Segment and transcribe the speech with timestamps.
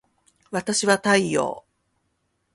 [0.49, 1.63] わたしは太陽